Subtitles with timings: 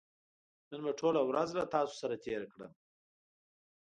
[0.69, 2.71] نن به ټوله ورځ له تاسو سره تېره کړم